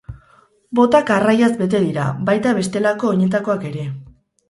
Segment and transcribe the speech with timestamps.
[0.79, 3.89] Botak arraiaz bete dira, baita, bestelako oinetakoak ere.